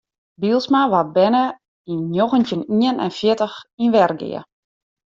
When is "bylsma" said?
0.41-0.81